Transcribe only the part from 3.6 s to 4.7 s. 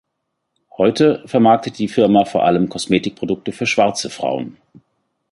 schwarze Frauen.